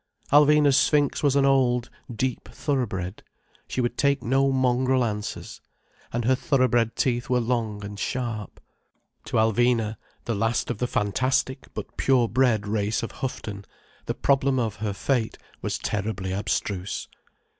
Alvina's 0.31 0.77
sphinx 0.77 1.21
was 1.21 1.35
an 1.35 1.45
old, 1.45 1.91
deep 2.11 2.47
thoroughbred, 2.49 3.21
she 3.67 3.81
would 3.81 3.99
take 3.99 4.23
no 4.23 4.51
mongrel 4.51 5.05
answers. 5.05 5.61
And 6.11 6.25
her 6.25 6.33
thoroughbred 6.33 6.95
teeth 6.95 7.29
were 7.29 7.39
long 7.39 7.85
and 7.85 7.99
sharp. 7.99 8.59
To 9.25 9.37
Alvina, 9.37 9.97
the 10.25 10.33
last 10.33 10.71
of 10.71 10.79
the 10.79 10.87
fantastic 10.87 11.71
but 11.75 11.97
pure 11.97 12.27
bred 12.27 12.65
race 12.65 13.03
of 13.03 13.11
Houghton, 13.11 13.63
the 14.07 14.15
problem 14.15 14.57
of 14.57 14.77
her 14.77 14.93
fate 14.93 15.37
was 15.61 15.77
terribly 15.77 16.31
abstruse. 16.33 17.07